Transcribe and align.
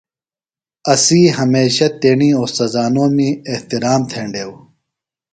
اسی 0.93 1.21
ہمیشہ 1.37 1.85
تیݨی 2.01 2.29
اوستاذانومی 2.39 3.29
احتِرام 3.51 4.01
تھینڈیوۡ 4.11 4.55